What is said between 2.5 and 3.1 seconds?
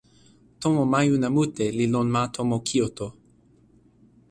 Kijoto.